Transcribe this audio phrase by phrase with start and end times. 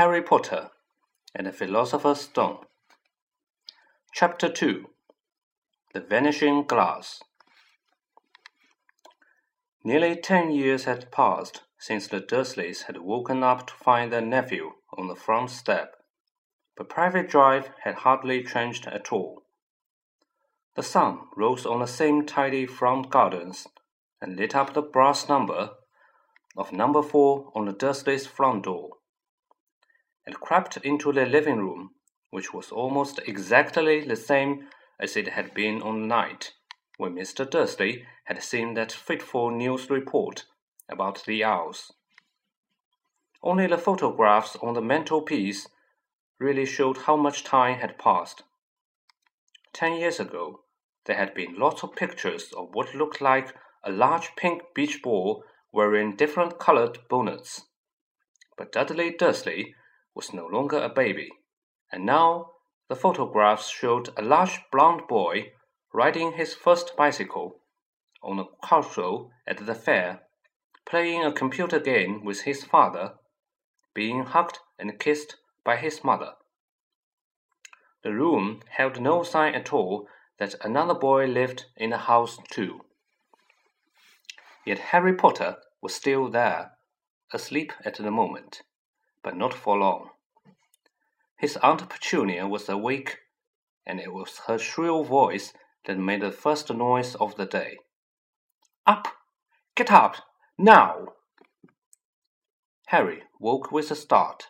[0.00, 0.70] Harry Potter
[1.34, 2.60] and the Philosopher's Stone.
[4.14, 4.86] Chapter 2
[5.92, 7.20] The Vanishing Glass.
[9.84, 14.70] Nearly ten years had passed since the Dursleys had woken up to find their nephew
[14.96, 15.96] on the front step,
[16.78, 19.42] but Privet Drive had hardly changed at all.
[20.76, 23.66] The sun rose on the same tidy front gardens
[24.18, 25.72] and lit up the brass number
[26.56, 28.92] of number four on the Dursleys' front door
[30.30, 31.90] and crept into the living room,
[32.30, 34.68] which was almost exactly the same
[35.00, 36.52] as it had been on the night
[36.98, 37.48] when Mr.
[37.50, 40.44] Dursley had seen that fateful news report
[40.88, 41.90] about the owls.
[43.42, 45.66] Only the photographs on the mantelpiece
[46.38, 48.44] really showed how much time had passed.
[49.72, 50.60] Ten years ago,
[51.06, 53.52] there had been lots of pictures of what looked like
[53.84, 57.62] a large pink beach ball wearing different colored bonnets.
[58.56, 59.74] But Dudley Dursley
[60.20, 61.30] was no longer a baby,
[61.90, 62.50] and now
[62.90, 65.50] the photographs showed a large blond boy
[65.94, 67.62] riding his first bicycle
[68.22, 70.20] on a cartwheel at the fair,
[70.84, 73.14] playing a computer game with his father,
[73.94, 76.34] being hugged and kissed by his mother.
[78.02, 80.06] The room held no sign at all
[80.38, 82.82] that another boy lived in the house too.
[84.66, 86.72] Yet Harry Potter was still there,
[87.32, 88.60] asleep at the moment
[89.22, 90.10] but not for long.
[91.36, 93.18] His Aunt Petunia was awake,
[93.86, 95.52] and it was her shrill voice
[95.86, 97.78] that made the first noise of the day.
[98.86, 99.08] Up!
[99.74, 100.16] Get up!
[100.58, 101.14] Now!
[102.88, 104.48] Harry woke with a start.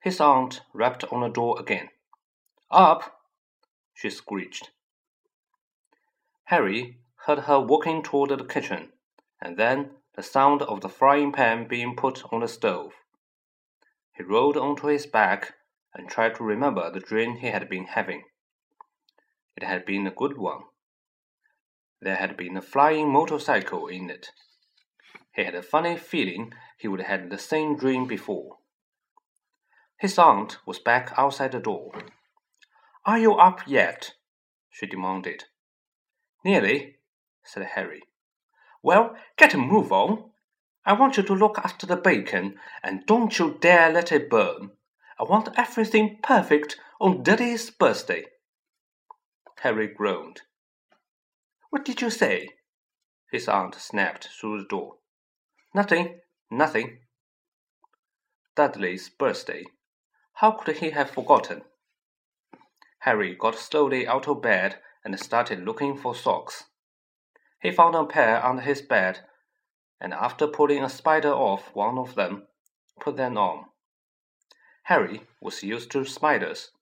[0.00, 1.88] His aunt rapped on the door again.
[2.70, 3.20] Up!
[3.94, 4.70] she screeched.
[6.44, 8.92] Harry heard her walking toward the kitchen,
[9.40, 12.92] and then the sound of the frying pan being put on the stove.
[14.16, 15.54] He rolled onto his back
[15.92, 18.24] and tried to remember the dream he had been having.
[19.56, 20.62] It had been a good one.
[22.00, 24.30] There had been a flying motorcycle in it.
[25.32, 28.58] He had a funny feeling he would have had the same dream before.
[29.98, 31.92] His aunt was back outside the door.
[33.04, 34.14] Are you up yet?
[34.70, 35.44] she demanded.
[36.44, 36.96] Nearly,
[37.42, 38.02] said Harry.
[38.82, 40.30] Well, get a move on.
[40.86, 44.72] I want you to look after the bacon, and don't you dare let it burn.
[45.18, 48.26] I want everything perfect on Duddy's birthday.
[49.60, 50.42] Harry groaned.
[51.70, 52.50] What did you say?
[53.32, 54.96] His aunt snapped through the door.
[55.72, 56.98] Nothing, nothing.
[58.54, 59.64] Dudley's birthday.
[60.34, 61.62] How could he have forgotten?
[63.00, 66.64] Harry got slowly out of bed and started looking for socks.
[67.60, 69.20] He found a pair under his bed
[70.04, 72.46] and after pulling a spider off one of them,
[73.00, 73.64] put them on.
[74.82, 76.72] Harry was used to spiders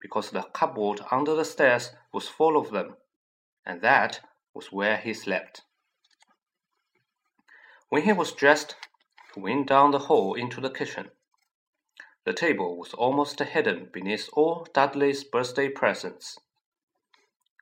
[0.00, 2.96] because the cupboard under the stairs was full of them,
[3.66, 4.20] and that
[4.54, 5.60] was where he slept.
[7.90, 8.76] When he was dressed,
[9.34, 11.10] he went down the hall into the kitchen.
[12.24, 16.38] The table was almost hidden beneath all Dudley's birthday presents.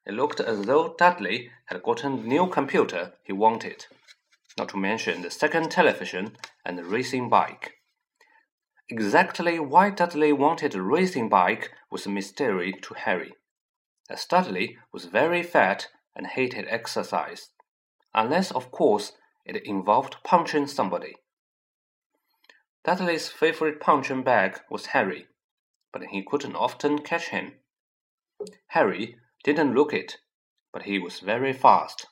[0.06, 3.86] It looked as though Dudley had gotten the new computer he wanted
[4.58, 7.74] not to mention the second television and the racing bike.
[8.91, 13.34] Exactly why Dudley wanted a racing bike was a mystery to Harry,
[14.10, 17.50] as Dudley was very fat and hated exercise,
[18.14, 19.12] unless, of course,
[19.44, 21.16] it involved punching somebody.
[22.84, 25.26] Dudley's favorite punching bag was Harry,
[25.92, 27.52] but he couldn't often catch him.
[28.68, 30.16] Harry didn't look it,
[30.72, 32.06] but he was very fast.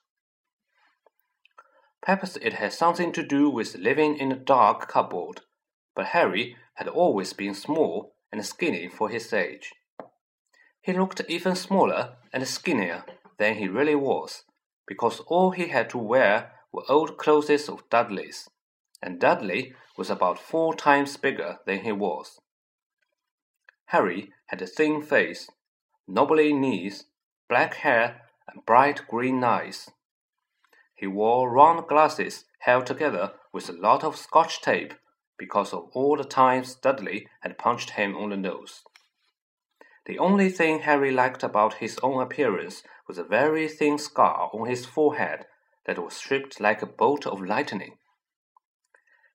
[2.07, 5.41] Perhaps it had something to do with living in a dark cupboard,
[5.97, 9.73] but Harry had always been small and skinny for his age.
[10.81, 13.05] He looked even smaller and skinnier
[13.39, 14.45] than he really was,
[14.87, 18.49] because all he had to wear were old clothes of Dudley's,
[19.03, 22.39] and Dudley was about four times bigger than he was.
[23.87, 25.51] Harry had a thin face,
[26.07, 27.07] knobbly knees,
[27.49, 29.91] black hair, and bright green eyes.
[30.97, 34.95] He wore round glasses held together with a lot of scotch tape
[35.39, 38.83] because of all the times Dudley had punched him on the nose.
[40.07, 44.69] The only thing Harry liked about his own appearance was a very thin scar on
[44.69, 45.47] his forehead
[45.85, 47.99] that was shaped like a bolt of lightning.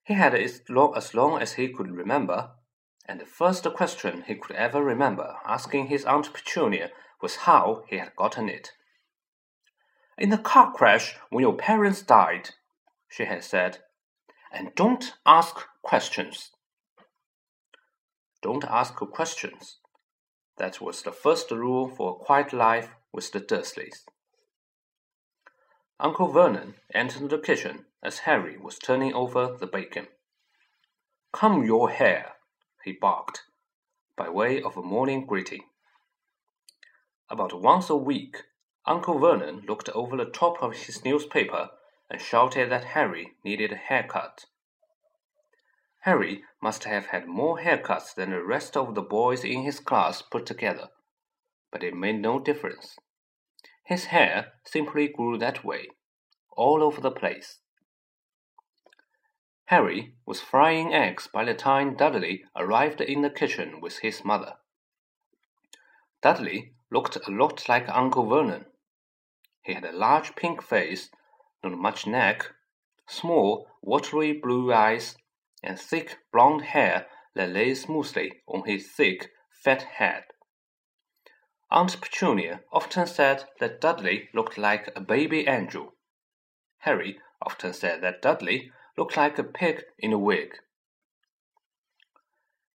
[0.04, 2.52] He had it as long, as long as he could remember,
[3.06, 6.90] and the first question he could ever remember asking his Aunt Petunia
[7.22, 8.72] was how he had gotten it.
[10.22, 12.52] In the car crash when your parents died,
[13.10, 13.80] she had said.
[14.54, 16.52] And don't ask questions.
[18.44, 19.78] don't ask questions.
[20.60, 24.06] That was the first rule for a quiet life with the Dursleys.
[26.00, 30.06] Uncle Vernon entered the kitchen as Harry was turning over the bacon.
[31.32, 32.34] Comb your hair,
[32.84, 33.42] he barked,
[34.16, 35.64] by way of a morning greeting.
[37.28, 38.44] About once a week,
[38.86, 41.70] Uncle Vernon looked over the top of his newspaper
[42.10, 44.46] and shouted that Harry needed a haircut.
[46.00, 50.24] Harry must have had more haircuts than the rest of the boys in his class
[50.24, 50.90] put together,
[51.72, 52.98] but it made no difference.
[53.86, 55.90] His hair simply grew that way,
[56.52, 57.60] all over the place.
[59.66, 64.56] Harry was frying eggs by the time Dudley arrived in the kitchen with his mother.
[66.22, 68.66] Dudley looked a lot like Uncle Vernon.
[69.72, 71.10] He had a large pink face,
[71.64, 72.46] not much neck,
[73.08, 75.16] small, watery blue eyes,
[75.64, 80.26] and thick blond hair that lay smoothly on his thick, fat head.
[81.70, 85.96] Aunt Petunia often said that Dudley looked like a baby angel.
[86.80, 90.54] Harry often said that Dudley looked like a pig in a wig.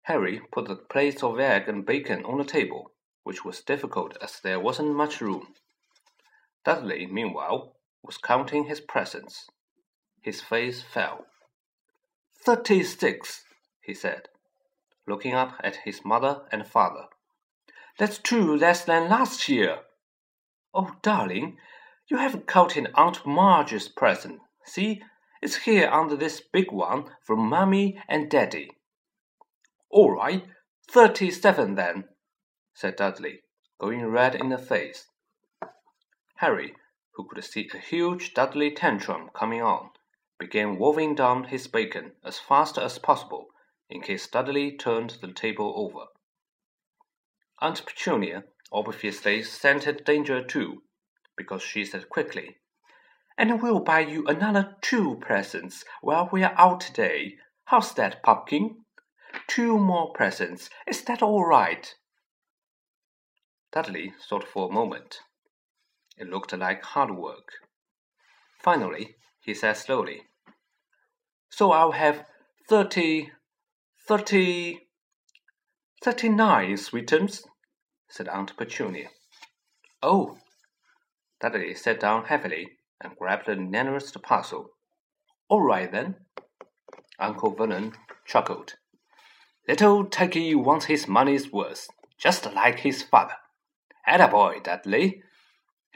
[0.05, 2.89] Harry put the plates of egg and bacon on the table,
[3.21, 5.53] which was difficult as there wasn't much room.
[6.67, 9.47] Dudley, meanwhile, was counting his presents.
[10.21, 11.25] His face fell.
[12.43, 13.45] Thirty-six,
[13.81, 14.23] he said,
[15.07, 17.05] looking up at his mother and father.
[17.97, 19.77] That's two less than last year.
[20.73, 21.55] Oh, darling,
[22.11, 24.41] you haven't counted Aunt Marge's present.
[24.65, 25.01] See,
[25.41, 28.71] it's here under this big one from Mummy and Daddy.
[29.89, 30.43] All right,
[30.91, 32.03] thirty-seven then,
[32.73, 33.39] said Dudley,
[33.79, 35.05] going red in the face.
[36.37, 36.75] Harry,
[37.13, 39.89] who could see a huge Dudley tantrum coming on,
[40.37, 43.47] began wolfing down his bacon as fast as possible
[43.89, 46.05] in case Dudley turned the table over.
[47.59, 50.83] Aunt Petunia obviously scented danger too,
[51.35, 52.57] because she said quickly,
[53.37, 57.37] And we'll buy you another two presents while we're out today.
[57.65, 58.85] How's that, Pumpkin?
[59.47, 60.69] Two more presents.
[60.85, 61.95] Is that all right?
[63.71, 65.21] Dudley thought for a moment.
[66.17, 67.49] It looked like hard work.
[68.59, 70.23] Finally, he said slowly.
[71.49, 72.25] So I'll have
[72.67, 73.31] thirty,
[74.07, 74.87] thirty,
[76.03, 77.43] thirty-nine sweetums,
[78.09, 79.09] said Aunt Petunia.
[80.01, 80.37] Oh!
[81.39, 82.67] Dudley sat down heavily
[83.01, 84.71] and grabbed the nearest parcel.
[85.49, 86.15] All right then.
[87.19, 87.93] Uncle Vernon
[88.25, 88.73] chuckled.
[89.67, 91.87] Little Turkey wants his money's worth,
[92.17, 93.35] just like his father.
[94.07, 95.21] Attaboy, Dudley.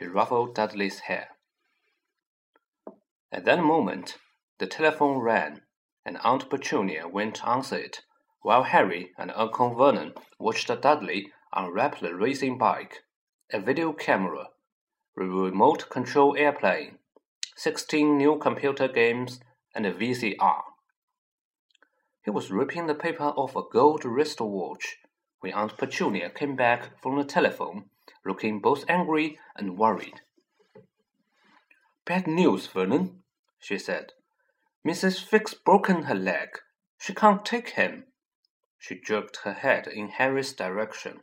[0.01, 1.29] He ruffled Dudley's hair.
[3.31, 4.17] At that moment,
[4.57, 5.61] the telephone rang,
[6.03, 8.01] and Aunt Petunia went to answer it,
[8.41, 13.03] while Harry and Uncle Vernon watched Dudley unwrap the racing bike,
[13.53, 14.49] a video camera,
[15.15, 16.97] a remote control airplane,
[17.55, 19.39] 16 new computer games,
[19.75, 20.63] and a VCR.
[22.25, 24.97] He was ripping the paper off a gold wristwatch
[25.41, 27.91] when Aunt Petunia came back from the telephone,
[28.25, 30.21] looking both angry and worried.
[32.05, 33.23] Bad news, Vernon,
[33.59, 34.13] she said.
[34.85, 35.23] Mrs.
[35.23, 36.49] Fig's broken her leg.
[36.97, 38.05] She can't take him.
[38.77, 41.21] She jerked her head in Harry's direction.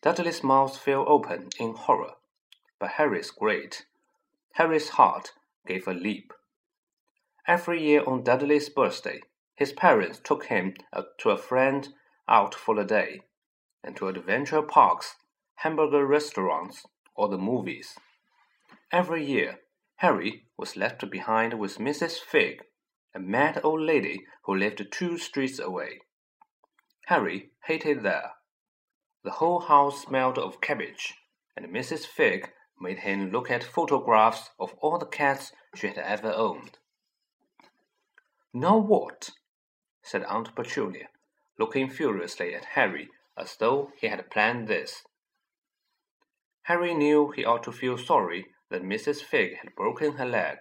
[0.00, 2.14] Dudley's mouth fell open in horror,
[2.78, 3.84] but Harry's great.
[4.54, 5.32] Harry's heart
[5.66, 6.32] gave a leap.
[7.46, 9.20] Every year on Dudley's birthday,
[9.56, 11.88] his parents took him uh, to a friend
[12.28, 13.22] out for the day,
[13.82, 15.16] and to adventure parks,
[15.62, 16.86] hamburger restaurants,
[17.16, 17.96] or the movies.
[18.92, 19.58] Every year,
[19.96, 22.18] Harry was left behind with Mrs.
[22.20, 22.62] Fig,
[23.12, 26.00] a mad old lady who lived two streets away.
[27.06, 28.32] Harry hated there.
[29.24, 31.14] The whole house smelled of cabbage,
[31.56, 32.06] and Mrs.
[32.06, 36.78] Fig made him look at photographs of all the cats she had ever owned.
[38.54, 39.30] Now what?
[40.02, 41.08] said Aunt Petunia,
[41.58, 45.02] looking furiously at Harry as though he had planned this.
[46.68, 49.22] Harry knew he ought to feel sorry that Mrs.
[49.22, 50.58] Fig had broken her leg,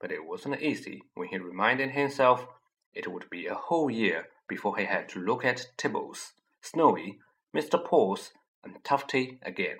[0.00, 2.46] but it wasn't easy when he reminded himself
[2.94, 7.18] it would be a whole year before he had to look at Tibbles, Snowy,
[7.52, 7.84] Mr.
[7.84, 8.30] Paws,
[8.62, 9.78] and Tufty again.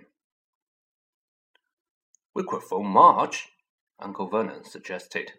[2.35, 3.53] We could phone Marge,
[4.01, 5.35] Uncle Vernon suggested.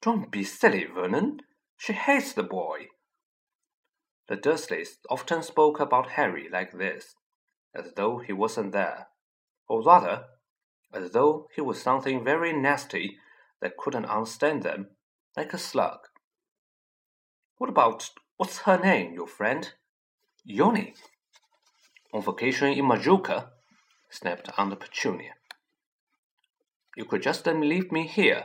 [0.00, 1.40] Don't be silly, Vernon.
[1.76, 2.86] She hates the boy.
[4.28, 7.16] The Dursleys often spoke about Harry like this,
[7.74, 9.08] as though he wasn't there,
[9.68, 10.24] or rather,
[10.92, 13.18] as though he was something very nasty
[13.60, 14.88] that couldn't understand them,
[15.36, 15.98] like a slug.
[17.58, 19.68] What about What's her name, your friend?
[20.46, 20.94] Yvonne.
[22.12, 23.50] On vacation in Majorca?
[24.08, 25.34] snapped Aunt Petunia.
[26.96, 28.44] You could just leave me here,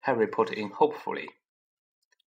[0.00, 1.28] Harry put in hopefully.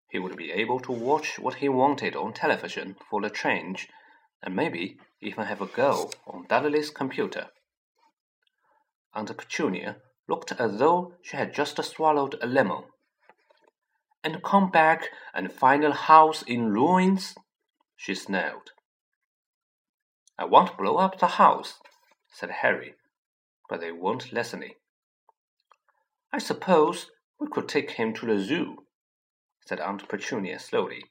[0.08, 3.90] He would be able to watch what he wanted on television for the change,
[4.44, 7.46] and maybe even have a go on Dudley's computer.
[9.14, 9.96] Aunt Petunia
[10.28, 12.84] looked as though she had just swallowed a lemon.
[14.22, 17.34] And come back and find a house in ruins?
[17.96, 18.70] she snarled.
[20.38, 21.74] I won't blow up the house,
[22.28, 22.94] said Harry,
[23.68, 24.74] but they weren't listening.
[26.32, 28.84] I suppose we could take him to the zoo,
[29.66, 31.04] said Aunt Petunia slowly,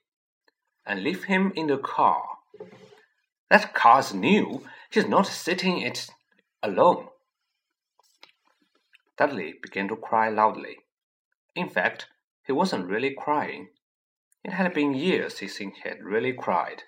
[0.86, 2.22] and leave him in the car.
[3.53, 4.65] That car's new.
[4.89, 6.10] He's not sitting it
[6.63, 7.10] alone.
[9.15, 10.77] Dudley began to cry loudly.
[11.53, 12.07] In fact,
[12.48, 13.69] he wasn't really crying.
[14.43, 16.81] It had been years since he had really cried,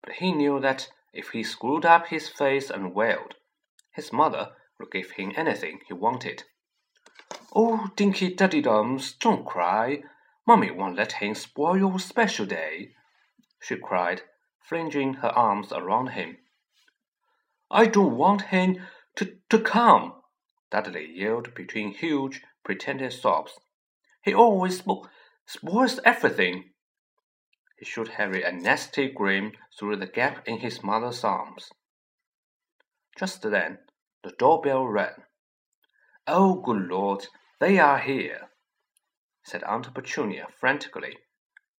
[0.00, 3.34] but he knew that if he screwed up his face and wailed,
[3.90, 6.44] his mother would give him anything he wanted.
[7.52, 10.04] Oh, Dinky Duddydums, don't cry.
[10.46, 12.92] Mummy won't let him spoil your special day,
[13.60, 14.22] she cried,
[14.68, 16.38] flinging her arms around him.
[17.70, 18.78] I don't want him
[19.16, 20.14] to, to come,
[20.70, 23.58] Dudley yelled between huge, pretended sobs.
[24.22, 25.08] He always spo
[25.46, 26.72] spoils everything.
[27.78, 31.70] He shot Harry a nasty grin through the gap in his mother's arms.
[33.16, 33.78] Just then,
[34.24, 35.22] the doorbell rang.
[36.26, 37.26] Oh, good Lord,
[37.60, 38.50] they are here,
[39.44, 41.16] said Aunt Petunia frantically,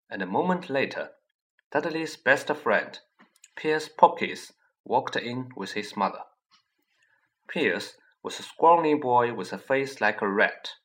[0.10, 1.12] and a moment later,
[1.70, 2.98] Dudley's best friend,
[3.58, 4.54] Piers Polkiss,
[4.86, 6.24] walked in with his mother.
[7.50, 10.76] Piers was a scrawny boy with a face like a rat.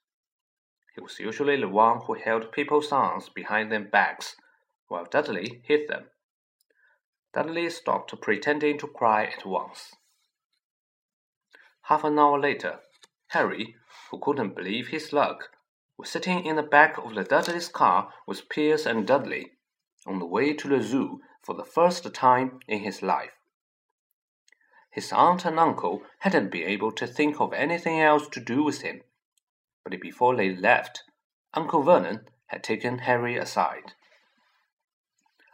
[0.95, 4.35] He was usually the one who held people's arms behind their backs
[4.89, 6.11] while Dudley hit them.
[7.33, 9.95] Dudley stopped pretending to cry at once.
[11.83, 12.81] Half an hour later,
[13.29, 13.77] Harry,
[14.11, 15.51] who couldn't believe his luck,
[15.97, 19.52] was sitting in the back of the Dudley's car with Piers and Dudley,
[20.07, 23.33] on the way to the zoo for the first time in his life.
[24.91, 28.83] His aunt and uncle hadn't been able to think of anything else to do with
[28.83, 29.03] him,
[29.85, 31.03] but before they left,
[31.55, 33.95] Uncle Vernon had taken Harry aside.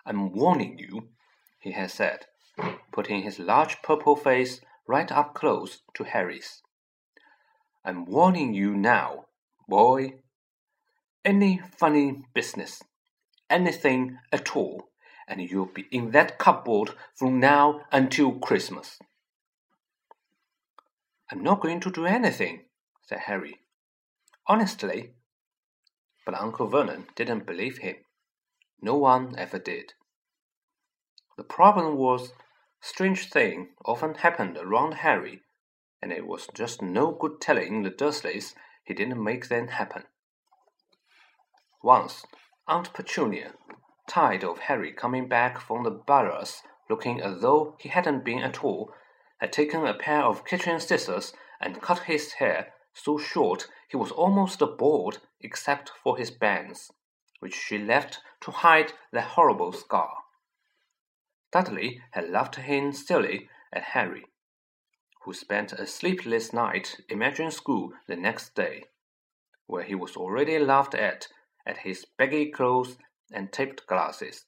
[0.04, 1.08] I'm warning you,
[1.60, 2.26] he had said,
[2.92, 6.62] putting his large purple face right up close to Harry's.
[7.84, 9.26] I'm warning you now,
[9.68, 10.14] boy.
[11.24, 12.82] Any funny business,
[13.50, 14.90] anything at all,
[15.26, 18.98] and you'll be in that cupboard from now until Christmas.
[21.30, 22.64] I'm not going to do anything,
[23.06, 23.60] said Harry.
[24.46, 25.12] Honestly.
[26.24, 27.96] But Uncle Vernon didn't believe him.
[28.80, 29.94] No one ever did.
[31.36, 32.32] The problem was,
[32.80, 35.42] strange things often happened around Harry
[36.00, 40.04] and it was just no good telling the Dursleys he didn't make them happen.
[41.82, 42.24] Once,
[42.70, 43.54] Aunt Petunia,
[44.06, 48.62] tired of Harry coming back from the Burrows looking as though he hadn't been at
[48.62, 48.92] all,
[49.38, 51.32] had taken a pair of kitchen scissors
[51.62, 56.92] and cut his hair so short he was almost bald except for his bangs,
[57.40, 60.24] which she left to hide the horrible scar.
[61.50, 64.26] Dudley had laughed him silly at Harry,
[65.22, 68.84] who spent a sleepless night imagining school the next day,
[69.66, 71.28] where he was already laughed at
[71.68, 72.96] at his baggy clothes
[73.32, 74.46] and taped glasses.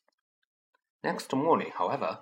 [1.05, 2.21] Next morning, however,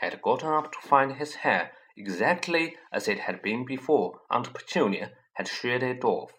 [0.00, 4.52] he had gotten up to find his hair exactly as it had been before Aunt
[4.52, 6.32] Petunia had sheared it off.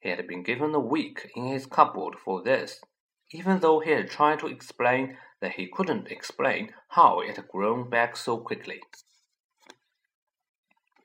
[0.00, 2.80] He had been given a week in his cupboard for this,
[3.30, 7.90] even though he had tried to explain that he couldn't explain how it had grown
[7.90, 8.80] back so quickly.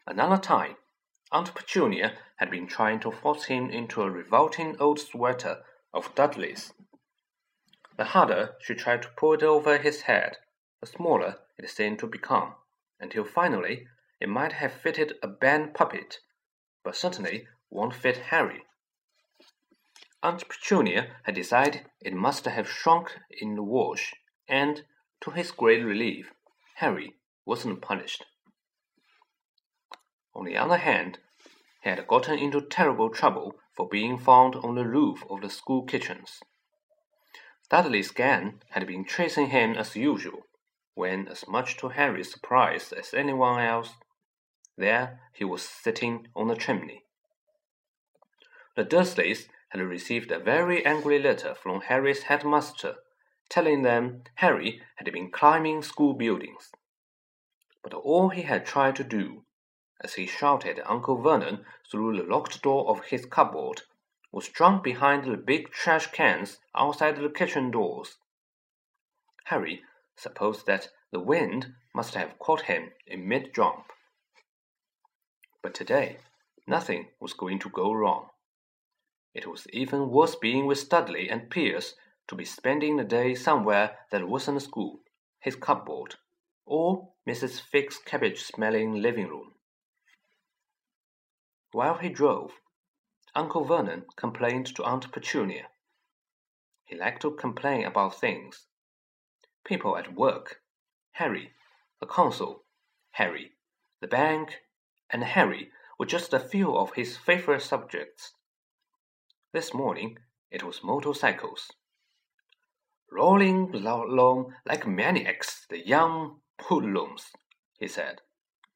[0.06, 0.76] Another time,
[1.34, 6.74] Aunt Petunia had been trying to force him into a revolting old sweater of Dudley's.
[7.98, 10.38] The harder she tried to pull it over his head,
[10.80, 12.54] the smaller it seemed to become,
[13.00, 13.88] until finally
[14.20, 16.20] it might have fitted a band puppet,
[16.84, 18.64] but certainly won't fit Harry.
[20.22, 24.14] Aunt Petunia had decided it must have shrunk in the wash,
[24.48, 24.86] and,
[25.22, 26.32] to his great relief,
[26.76, 28.24] Harry wasn't punished.
[30.36, 31.20] On the other hand,
[31.84, 35.84] he had gotten into terrible trouble for being found on the roof of the school
[35.84, 36.40] kitchens.
[37.70, 40.46] Dudley's gang had been chasing him as usual,
[40.96, 43.96] when, as much to Harry's surprise as anyone else,
[44.78, 47.04] there he was sitting on the chimney.
[48.76, 52.96] The Dursleys had received a very angry letter from Harry's headmaster,
[53.50, 56.72] telling them Harry had been climbing school buildings.
[57.84, 59.43] But all he had tried to do,
[60.04, 63.84] as he shouted Uncle Vernon through the locked door of his cupboard,
[64.32, 68.18] was drunk behind the big trash cans outside the kitchen doors.
[69.46, 69.84] Harry
[70.16, 73.92] supposed that the wind must have caught him in mid jump.
[75.62, 76.18] But today,
[76.68, 78.30] nothing was going to go wrong.
[79.34, 81.96] It was even worse being with Dudley and Piers
[82.28, 85.00] to be spending the day somewhere that wasn't school,
[85.40, 86.16] his cupboard,
[86.66, 87.60] or Mrs.
[87.62, 89.54] Figg's cabbage smelling living room.
[91.74, 92.52] While he drove,
[93.34, 95.70] Uncle Vernon complained to Aunt Petunia.
[96.86, 98.68] He liked to complain about things.
[99.66, 100.62] People at work,
[101.14, 101.52] Harry,
[102.00, 102.66] the consul,
[103.14, 103.54] Harry,
[104.02, 104.62] the bank,
[105.10, 108.34] and Harry were just a few of his favorite subjects.
[109.52, 110.20] This morning
[110.52, 111.72] it was motorcycles.
[113.12, 117.32] Rolling along like maniacs, the young hoodlums,
[117.80, 118.22] he said,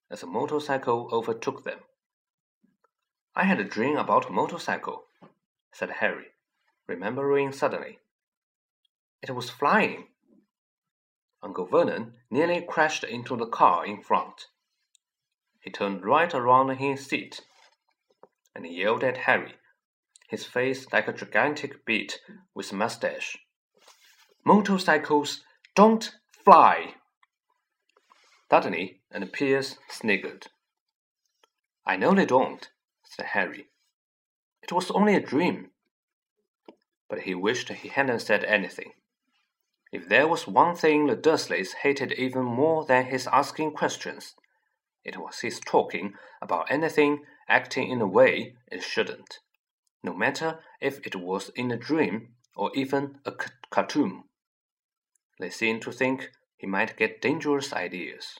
[0.09, 1.81] as a motorcycle overtook them.
[3.37, 5.03] I had a dream about a motorcycle,
[5.71, 6.29] said Harry,
[6.87, 7.99] remembering suddenly.
[9.21, 10.07] It was flying.
[11.43, 14.47] Uncle Vernon nearly crashed into the car in front.
[15.59, 17.41] He turned right around in his seat
[18.55, 19.53] and yelled at Harry,
[20.27, 22.19] his face like a gigantic beet
[22.55, 23.37] with mustache.
[24.43, 25.43] Motorcycles
[25.75, 26.11] don't
[26.43, 26.95] fly!
[28.49, 30.47] Dudley and Piers sniggered.
[31.85, 32.67] I know they don't,
[33.09, 33.67] said Harry.
[34.61, 35.71] It was only a dream.
[37.09, 38.93] But he wished he hadn't said anything.
[39.91, 44.35] If there was one thing the Dursleys hated even more than his asking questions,
[45.05, 49.39] it was his talking about anything acting in a way it shouldn't,
[50.03, 53.31] no matter if it was in a dream or even a
[53.69, 54.25] cartoon.
[55.39, 58.39] They seemed to think he might get dangerous ideas.